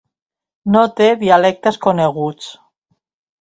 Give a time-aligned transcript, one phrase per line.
[0.75, 2.49] No té dialectes coneguts.